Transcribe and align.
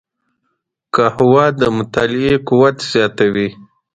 قهوه 0.95 1.45
د 1.59 1.61
مطالعې 1.77 2.35
قوت 2.47 2.77
زیاتوي 2.91 3.49